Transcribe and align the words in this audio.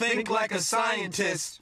Think 0.00 0.30
like 0.30 0.52
a 0.52 0.60
scientist. 0.60 1.60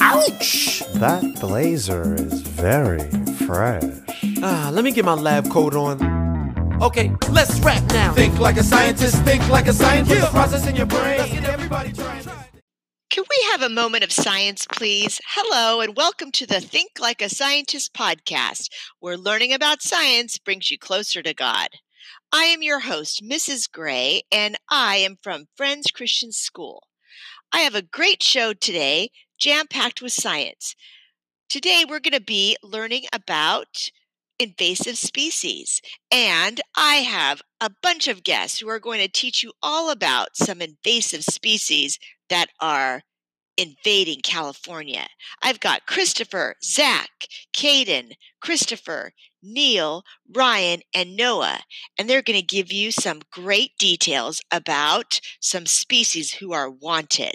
Ouch! 0.00 0.84
That 0.94 1.36
blazer 1.40 2.14
is 2.14 2.42
very 2.42 3.10
fresh. 3.48 3.82
Ah, 4.40 4.70
let 4.72 4.84
me 4.84 4.92
get 4.92 5.04
my 5.04 5.14
lab 5.14 5.50
coat 5.50 5.74
on. 5.74 6.00
Okay, 6.80 7.10
let's 7.32 7.58
rap 7.58 7.82
now. 7.88 8.12
Think 8.12 8.38
like 8.38 8.56
a 8.56 8.62
scientist. 8.62 9.16
Think 9.24 9.48
like 9.48 9.66
a 9.66 9.72
scientist. 9.72 10.20
Yeah. 10.20 10.30
Process 10.30 10.64
in 10.68 10.76
your 10.76 10.86
brain. 10.86 11.18
Let's 11.18 11.32
get 11.32 11.44
everybody 11.44 11.92
trying. 11.92 12.22
Can 13.10 13.24
we 13.28 13.48
have 13.50 13.62
a 13.62 13.68
moment 13.68 14.04
of 14.04 14.12
science, 14.12 14.64
please? 14.64 15.20
Hello, 15.26 15.80
and 15.80 15.96
welcome 15.96 16.30
to 16.30 16.46
the 16.46 16.60
Think 16.60 17.00
Like 17.00 17.20
a 17.20 17.28
Scientist 17.28 17.94
podcast, 17.94 18.68
where 19.00 19.16
learning 19.16 19.52
about 19.52 19.82
science 19.82 20.38
brings 20.38 20.70
you 20.70 20.78
closer 20.78 21.20
to 21.20 21.34
God. 21.34 21.70
I 22.32 22.44
am 22.44 22.62
your 22.62 22.80
host, 22.80 23.22
Mrs. 23.22 23.70
Gray, 23.70 24.22
and 24.30 24.58
I 24.70 24.96
am 24.96 25.16
from 25.22 25.48
Friends 25.56 25.90
Christian 25.90 26.30
School. 26.30 26.86
I 27.52 27.60
have 27.60 27.74
a 27.74 27.80
great 27.80 28.22
show 28.22 28.52
today, 28.52 29.10
jam 29.38 29.66
packed 29.66 30.02
with 30.02 30.12
science. 30.12 30.74
Today, 31.48 31.84
we're 31.88 32.00
going 32.00 32.12
to 32.12 32.20
be 32.20 32.58
learning 32.62 33.04
about 33.14 33.88
invasive 34.38 34.98
species, 34.98 35.80
and 36.12 36.60
I 36.76 36.96
have 36.96 37.40
a 37.62 37.70
bunch 37.82 38.08
of 38.08 38.24
guests 38.24 38.58
who 38.58 38.68
are 38.68 38.78
going 38.78 39.00
to 39.00 39.08
teach 39.08 39.42
you 39.42 39.52
all 39.62 39.90
about 39.90 40.36
some 40.36 40.60
invasive 40.60 41.24
species 41.24 41.98
that 42.28 42.50
are 42.60 43.04
invading 43.58 44.20
California. 44.22 45.08
I've 45.42 45.60
got 45.60 45.86
Christopher, 45.86 46.54
Zach, 46.62 47.10
Caden, 47.54 48.12
Christopher, 48.40 49.12
Neil, 49.42 50.04
Ryan, 50.32 50.80
and 50.94 51.16
Noah, 51.16 51.60
and 51.98 52.08
they're 52.08 52.22
going 52.22 52.38
to 52.38 52.46
give 52.46 52.72
you 52.72 52.92
some 52.92 53.20
great 53.30 53.76
details 53.78 54.40
about 54.50 55.20
some 55.40 55.66
species 55.66 56.34
who 56.34 56.52
are 56.52 56.70
wanted. 56.70 57.34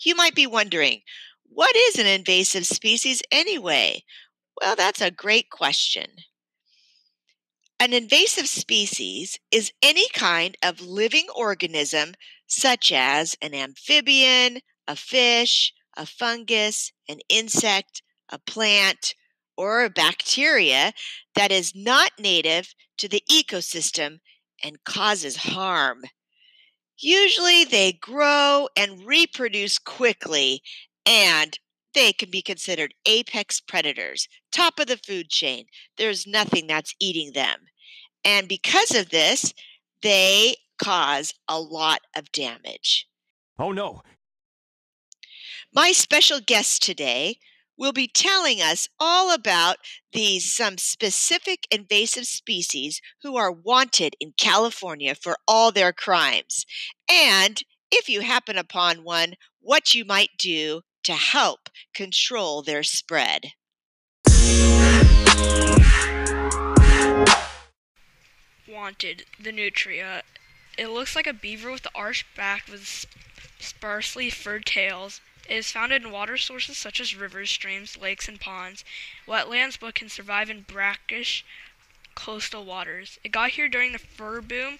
You 0.00 0.14
might 0.14 0.34
be 0.34 0.46
wondering, 0.46 1.02
what 1.44 1.76
is 1.76 1.98
an 1.98 2.06
invasive 2.06 2.66
species 2.66 3.22
anyway? 3.30 4.02
Well, 4.60 4.74
that's 4.74 5.00
a 5.00 5.10
great 5.10 5.50
question. 5.50 6.06
An 7.80 7.92
invasive 7.92 8.48
species 8.48 9.38
is 9.50 9.72
any 9.82 10.08
kind 10.08 10.56
of 10.62 10.80
living 10.80 11.26
organism, 11.34 12.14
such 12.46 12.90
as 12.90 13.36
an 13.40 13.54
amphibian, 13.54 14.60
a 14.88 14.96
fish, 14.96 15.72
a 15.96 16.04
fungus, 16.04 16.92
an 17.08 17.18
insect, 17.28 18.02
a 18.30 18.38
plant, 18.38 19.14
or 19.56 19.84
a 19.84 19.90
bacteria 19.90 20.92
that 21.34 21.52
is 21.52 21.74
not 21.74 22.12
native 22.18 22.74
to 22.96 23.08
the 23.08 23.22
ecosystem 23.30 24.18
and 24.64 24.82
causes 24.84 25.36
harm. 25.36 26.02
Usually 26.98 27.64
they 27.64 27.92
grow 27.92 28.68
and 28.76 29.06
reproduce 29.06 29.78
quickly 29.78 30.62
and 31.06 31.58
they 31.94 32.12
can 32.12 32.30
be 32.30 32.42
considered 32.42 32.94
apex 33.06 33.60
predators, 33.60 34.28
top 34.52 34.78
of 34.78 34.86
the 34.86 34.96
food 34.96 35.28
chain. 35.28 35.66
There's 35.96 36.26
nothing 36.26 36.66
that's 36.66 36.94
eating 37.00 37.32
them. 37.32 37.60
And 38.24 38.48
because 38.48 38.94
of 38.94 39.10
this, 39.10 39.52
they 40.02 40.56
cause 40.82 41.34
a 41.48 41.60
lot 41.60 42.00
of 42.16 42.30
damage. 42.30 43.06
Oh 43.58 43.72
no. 43.72 44.02
My 45.74 45.92
special 45.92 46.40
guest 46.40 46.82
today 46.82 47.40
will 47.76 47.92
be 47.92 48.08
telling 48.08 48.58
us 48.58 48.88
all 48.98 49.30
about 49.30 49.76
these 50.14 50.50
some 50.50 50.78
specific 50.78 51.66
invasive 51.70 52.24
species 52.24 53.02
who 53.22 53.36
are 53.36 53.52
wanted 53.52 54.16
in 54.18 54.32
California 54.40 55.14
for 55.14 55.36
all 55.46 55.70
their 55.70 55.92
crimes. 55.92 56.64
And 57.10 57.62
if 57.90 58.08
you 58.08 58.22
happen 58.22 58.56
upon 58.56 59.04
one, 59.04 59.34
what 59.60 59.92
you 59.92 60.06
might 60.06 60.30
do 60.38 60.80
to 61.04 61.12
help 61.12 61.68
control 61.94 62.62
their 62.62 62.82
spread. 62.82 63.52
Wanted, 68.66 69.26
the 69.38 69.52
nutria. 69.52 70.22
It 70.78 70.88
looks 70.88 71.14
like 71.14 71.26
a 71.26 71.34
beaver 71.34 71.70
with 71.70 71.82
the 71.82 71.90
arched 71.94 72.34
back 72.34 72.68
with 72.70 73.04
sparsely 73.60 74.30
furred 74.30 74.64
tails. 74.64 75.20
It 75.48 75.56
is 75.56 75.72
found 75.72 75.92
in 75.92 76.10
water 76.10 76.36
sources 76.36 76.76
such 76.76 77.00
as 77.00 77.16
rivers, 77.16 77.50
streams, 77.50 77.96
lakes, 77.96 78.28
and 78.28 78.38
ponds, 78.38 78.84
wetlands, 79.26 79.78
but 79.80 79.94
can 79.94 80.10
survive 80.10 80.50
in 80.50 80.60
brackish 80.60 81.42
coastal 82.14 82.66
waters. 82.66 83.18
It 83.24 83.32
got 83.32 83.50
here 83.50 83.68
during 83.68 83.92
the 83.92 83.98
fur 83.98 84.42
boom, 84.42 84.78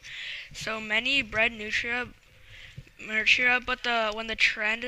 so 0.53 0.79
many 0.79 1.23
bred 1.23 1.53
nutria 1.53 2.09
nutria, 3.01 3.61
but 3.61 3.83
the 3.85 4.11
when 4.13 4.27
the 4.27 4.37
trend 4.37 4.85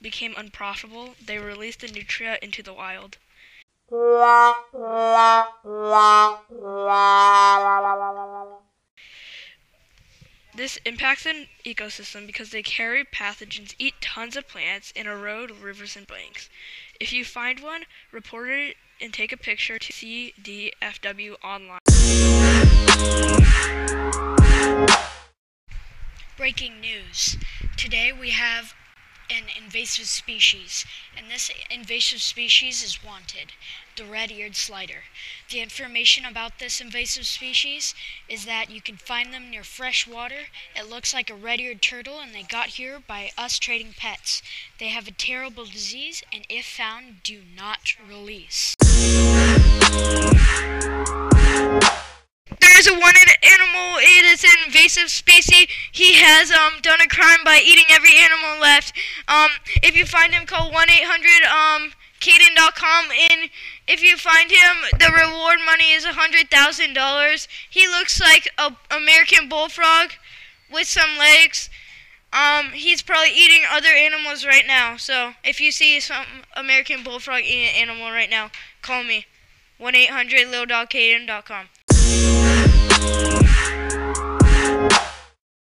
became 0.00 0.34
unprofitable, 0.36 1.16
they 1.24 1.38
released 1.38 1.80
the 1.80 1.88
nutria 1.88 2.38
into 2.40 2.62
the 2.62 2.72
wild. 2.72 3.18
This 10.56 10.78
impacts 10.86 11.26
an 11.26 11.48
ecosystem 11.66 12.26
because 12.26 12.48
they 12.48 12.62
carry 12.62 13.04
pathogens, 13.04 13.74
eat 13.78 13.92
tons 14.00 14.38
of 14.38 14.48
plants, 14.48 14.90
and 14.96 15.06
erode 15.06 15.50
rivers 15.50 15.96
and 15.96 16.06
banks. 16.06 16.48
If 16.98 17.12
you 17.12 17.26
find 17.26 17.60
one, 17.60 17.82
report 18.10 18.48
it 18.48 18.76
and 18.98 19.12
take 19.12 19.32
a 19.32 19.36
picture 19.36 19.78
to 19.78 19.92
CDFW 19.92 21.34
online. 21.44 21.80
Breaking 26.38 26.80
news. 26.80 27.36
Today 27.76 28.12
we 28.18 28.30
have 28.30 28.72
an 29.30 29.44
invasive 29.56 30.06
species, 30.06 30.84
and 31.16 31.30
this 31.30 31.50
invasive 31.70 32.20
species 32.20 32.82
is 32.82 33.04
wanted 33.04 33.52
the 33.96 34.04
red 34.04 34.30
eared 34.30 34.54
slider. 34.54 35.04
The 35.50 35.60
information 35.60 36.24
about 36.24 36.58
this 36.58 36.80
invasive 36.80 37.26
species 37.26 37.94
is 38.28 38.44
that 38.44 38.70
you 38.70 38.80
can 38.80 38.96
find 38.96 39.32
them 39.32 39.50
near 39.50 39.64
fresh 39.64 40.06
water. 40.06 40.48
It 40.74 40.88
looks 40.88 41.14
like 41.14 41.30
a 41.30 41.34
red 41.34 41.60
eared 41.60 41.80
turtle, 41.80 42.20
and 42.20 42.34
they 42.34 42.42
got 42.42 42.68
here 42.68 43.00
by 43.00 43.30
us 43.38 43.58
trading 43.58 43.94
pets. 43.96 44.42
They 44.78 44.88
have 44.88 45.08
a 45.08 45.12
terrible 45.12 45.64
disease, 45.64 46.22
and 46.32 46.44
if 46.48 46.66
found, 46.66 47.22
do 47.22 47.42
not 47.56 47.94
release. 48.08 48.76
There's 52.60 52.86
a 52.86 52.94
wanted 52.94 53.35
animal. 53.46 53.98
It 53.98 54.24
is 54.24 54.44
an 54.44 54.58
invasive 54.66 55.10
species. 55.10 55.66
He 55.92 56.14
has 56.14 56.50
um 56.50 56.80
done 56.82 57.00
a 57.00 57.08
crime 57.08 57.40
by 57.44 57.60
eating 57.64 57.86
every 57.90 58.16
animal 58.16 58.60
left. 58.60 58.92
Um, 59.28 59.50
if 59.82 59.96
you 59.96 60.06
find 60.06 60.34
him, 60.34 60.46
call 60.46 60.72
one 60.72 60.90
eight 60.90 61.06
hundred 61.06 61.42
um 61.46 61.92
Caden.com 62.20 63.06
and 63.30 63.50
if 63.86 64.02
you 64.02 64.16
find 64.16 64.50
him, 64.50 64.98
the 64.98 65.12
reward 65.12 65.58
money 65.64 65.92
is 65.92 66.04
a 66.04 66.14
hundred 66.14 66.50
thousand 66.50 66.94
dollars. 66.94 67.46
He 67.70 67.86
looks 67.86 68.20
like 68.20 68.48
a 68.58 68.74
American 68.90 69.48
bullfrog 69.48 70.10
with 70.72 70.88
some 70.88 71.16
legs. 71.18 71.70
Um, 72.32 72.72
he's 72.72 73.02
probably 73.02 73.32
eating 73.34 73.62
other 73.70 73.88
animals 73.88 74.44
right 74.44 74.66
now. 74.66 74.96
So 74.96 75.34
if 75.44 75.60
you 75.60 75.70
see 75.70 76.00
some 76.00 76.42
American 76.54 77.02
bullfrog 77.04 77.42
eating 77.42 77.68
an 77.68 77.88
animal 77.88 78.10
right 78.10 78.28
now, 78.28 78.50
call 78.82 79.04
me. 79.04 79.26
1 79.78 79.94
800 79.94 80.46
littledogcaden.com. 80.46 81.68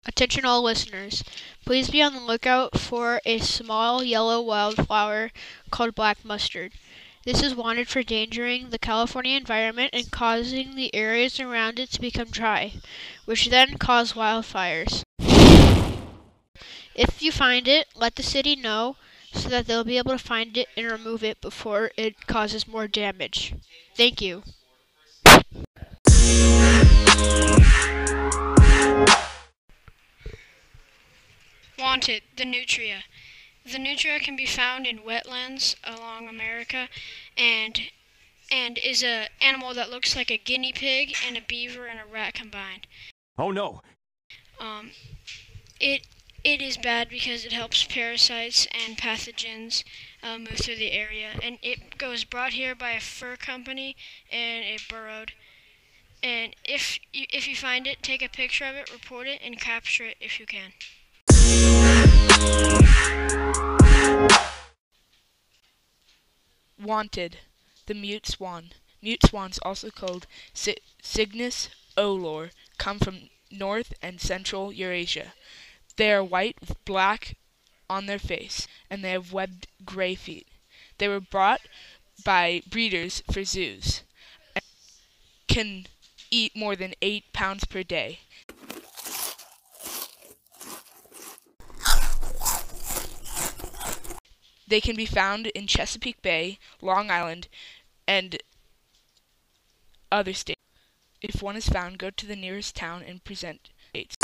Attention 0.05 0.43
all 0.43 0.61
listeners. 0.61 1.23
Please 1.65 1.89
be 1.89 2.01
on 2.01 2.13
the 2.13 2.19
lookout 2.19 2.77
for 2.77 3.21
a 3.25 3.39
small 3.39 4.03
yellow 4.03 4.41
wildflower 4.41 5.31
called 5.71 5.95
black 5.95 6.25
mustard. 6.25 6.73
This 7.25 7.43
is 7.43 7.53
wanted 7.53 7.87
for 7.87 7.99
endangering 7.99 8.69
the 8.69 8.79
California 8.79 9.37
environment 9.37 9.91
and 9.93 10.11
causing 10.11 10.75
the 10.75 10.93
areas 10.95 11.39
around 11.39 11.79
it 11.79 11.91
to 11.91 12.01
become 12.01 12.29
dry, 12.29 12.73
which 13.25 13.49
then 13.49 13.77
cause 13.77 14.13
wildfires. 14.13 15.03
If 16.95 17.21
you 17.21 17.31
find 17.31 17.67
it, 17.67 17.87
let 17.95 18.15
the 18.15 18.23
city 18.23 18.55
know 18.55 18.97
so 19.31 19.47
that 19.47 19.67
they'll 19.67 19.83
be 19.83 19.97
able 19.97 20.11
to 20.11 20.17
find 20.17 20.57
it 20.57 20.67
and 20.75 20.91
remove 20.91 21.23
it 21.23 21.39
before 21.39 21.91
it 21.95 22.27
causes 22.27 22.67
more 22.67 22.87
damage. 22.87 23.53
Thank 23.95 24.21
you. 24.21 24.43
Wanted, 31.77 32.23
the 32.35 32.45
nutria. 32.45 33.03
The 33.65 33.79
nutria 33.79 34.19
can 34.19 34.35
be 34.35 34.45
found 34.45 34.85
in 34.85 34.99
wetlands 34.99 35.75
along 35.83 36.27
America 36.27 36.89
and 37.37 37.89
and 38.51 38.77
is 38.77 39.03
a 39.03 39.29
animal 39.41 39.73
that 39.73 39.89
looks 39.89 40.15
like 40.15 40.31
a 40.31 40.37
guinea 40.37 40.73
pig 40.73 41.15
and 41.25 41.37
a 41.37 41.41
beaver 41.41 41.85
and 41.85 41.99
a 41.99 42.05
rat 42.05 42.33
combined. 42.33 42.87
Oh 43.37 43.51
no. 43.51 43.81
Um 44.59 44.91
it 45.79 46.05
it 46.43 46.61
is 46.61 46.77
bad 46.77 47.09
because 47.09 47.45
it 47.45 47.51
helps 47.51 47.83
parasites 47.83 48.67
and 48.71 48.97
pathogens 48.97 49.83
uh, 50.23 50.37
move 50.37 50.59
through 50.59 50.77
the 50.77 50.91
area 50.91 51.31
and 51.43 51.59
it 51.61 51.97
goes 51.97 52.23
brought 52.23 52.53
here 52.53 52.75
by 52.75 52.91
a 52.91 53.01
fur 53.01 53.35
company 53.35 53.95
and 54.31 54.63
it 54.63 54.81
burrowed 54.89 55.33
and 56.21 56.55
if 56.63 56.99
you, 57.13 57.25
if 57.29 57.47
you 57.47 57.55
find 57.55 57.87
it 57.87 58.01
take 58.01 58.21
a 58.21 58.29
picture 58.29 58.65
of 58.65 58.75
it 58.75 58.91
report 58.91 59.27
it 59.27 59.39
and 59.43 59.59
capture 59.59 60.03
it 60.05 60.17
if 60.19 60.39
you 60.39 60.45
can 60.45 60.71
Wanted, 66.81 67.39
the 67.87 67.93
mute 67.93 68.25
swan. 68.25 68.71
Mute 69.01 69.25
swans, 69.25 69.59
also 69.59 69.89
called 69.89 70.27
Cygnus 70.53 71.69
olor, 71.97 72.51
come 72.77 72.99
from 72.99 73.29
North 73.51 73.93
and 74.01 74.21
Central 74.21 74.71
Eurasia. 74.71 75.33
They 75.97 76.11
are 76.11 76.23
white 76.23 76.59
with 76.61 76.83
black 76.85 77.35
on 77.89 78.05
their 78.05 78.19
face, 78.19 78.67
and 78.89 79.03
they 79.03 79.11
have 79.11 79.33
webbed 79.33 79.67
gray 79.83 80.15
feet. 80.15 80.47
They 80.97 81.07
were 81.07 81.19
brought 81.19 81.61
by 82.23 82.61
breeders 82.69 83.23
for 83.31 83.43
zoos, 83.43 84.03
can 85.47 85.87
eat 86.31 86.55
more 86.55 86.75
than 86.75 86.93
eight 87.01 87.31
pounds 87.33 87.65
per 87.65 87.83
day. 87.83 88.19
They 94.67 94.79
can 94.79 94.95
be 94.95 95.07
found 95.07 95.47
in 95.47 95.65
Chesapeake 95.65 96.21
Bay, 96.21 96.59
Long 96.79 97.09
Island, 97.09 97.47
and 98.07 98.37
other 100.11 100.33
states. 100.33 100.61
If 101.21 101.41
one 101.41 101.55
is 101.55 101.67
found, 101.67 101.97
go 101.97 102.11
to 102.11 102.25
the 102.25 102.35
nearest 102.35 102.75
town 102.75 103.03
and 103.05 103.23
present 103.23 103.71
it. 103.93 104.15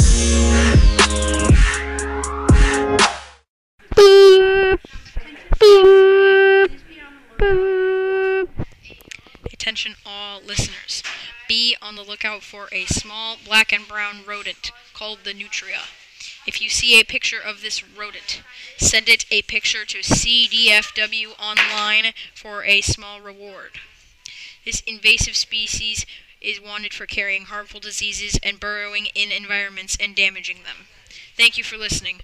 Attention 9.51 9.95
all 10.05 10.41
listeners. 10.41 11.01
Be 11.47 11.75
on 11.81 11.95
the 11.95 12.03
lookout 12.03 12.43
for 12.43 12.67
a 12.71 12.85
small 12.85 13.37
black 13.43 13.71
and 13.71 13.87
brown 13.87 14.25
rodent 14.25 14.71
called 14.93 15.19
the 15.23 15.33
nutria. 15.33 15.81
If 16.47 16.61
you 16.61 16.69
see 16.69 16.99
a 16.99 17.03
picture 17.03 17.39
of 17.39 17.61
this 17.61 17.83
rodent, 17.83 18.41
send 18.77 19.09
it 19.09 19.25
a 19.31 19.41
picture 19.43 19.85
to 19.85 19.99
CDFW 19.99 21.39
online 21.39 22.13
for 22.33 22.63
a 22.63 22.81
small 22.81 23.19
reward. 23.19 23.79
This 24.63 24.81
invasive 24.81 25.35
species 25.35 26.05
is 26.41 26.61
wanted 26.61 26.93
for 26.93 27.05
carrying 27.05 27.45
harmful 27.45 27.79
diseases 27.79 28.39
and 28.43 28.59
burrowing 28.59 29.07
in 29.15 29.31
environments 29.31 29.97
and 29.99 30.15
damaging 30.15 30.57
them. 30.63 30.87
Thank 31.35 31.57
you 31.57 31.63
for 31.63 31.77
listening. 31.77 32.21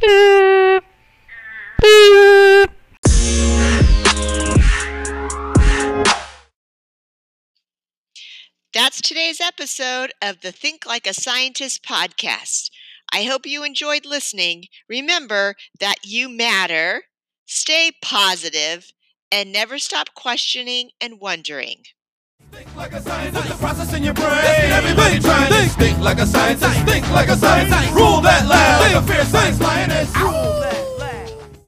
That's 8.76 9.00
today's 9.00 9.40
episode 9.40 10.12
of 10.20 10.42
the 10.42 10.52
Think 10.52 10.84
Like 10.84 11.06
a 11.06 11.14
Scientist 11.14 11.82
podcast. 11.82 12.68
I 13.10 13.22
hope 13.22 13.46
you 13.46 13.64
enjoyed 13.64 14.04
listening. 14.04 14.66
Remember 14.86 15.54
that 15.80 16.04
you 16.04 16.28
matter, 16.28 17.04
stay 17.46 17.92
positive, 18.02 18.92
and 19.32 19.50
never 19.50 19.78
stop 19.78 20.08
questioning 20.14 20.90
and 21.00 21.18
wondering. 21.18 21.84
Think 22.52 22.76
like 22.76 22.92
a 22.92 23.00
scientist, 23.00 23.48
the 23.48 23.54
process 23.54 23.94
in 23.94 24.04
your 24.04 24.12
brain. 24.12 24.28
Everybody 24.28 25.20
trying 25.20 25.50
to 25.50 25.74
think 25.76 25.98
like 26.00 26.18
a 26.18 26.26
scientist. 26.26 26.78
Think 26.84 27.10
like 27.12 27.28
a 27.28 27.36
scientist. 27.36 27.94
Rule 27.94 28.20
that 28.20 28.46
lab 28.46 28.80
like 28.82 28.94
a 28.94 29.06
fierce 29.10 29.28
science 29.28 29.58
lioness. 29.58 30.14
Rule 30.18 30.32
that. 30.60 30.75